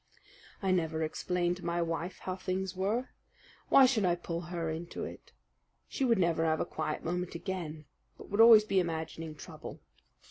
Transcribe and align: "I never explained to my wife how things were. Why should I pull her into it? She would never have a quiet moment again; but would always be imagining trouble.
"I 0.63 0.71
never 0.71 1.03
explained 1.03 1.57
to 1.57 1.65
my 1.67 1.79
wife 1.79 2.17
how 2.23 2.35
things 2.35 2.75
were. 2.75 3.09
Why 3.69 3.85
should 3.85 4.03
I 4.03 4.15
pull 4.15 4.41
her 4.41 4.67
into 4.71 5.03
it? 5.05 5.31
She 5.87 6.05
would 6.05 6.17
never 6.17 6.43
have 6.43 6.59
a 6.59 6.65
quiet 6.65 7.03
moment 7.05 7.35
again; 7.35 7.85
but 8.17 8.27
would 8.29 8.41
always 8.41 8.63
be 8.63 8.79
imagining 8.79 9.35
trouble. 9.35 9.79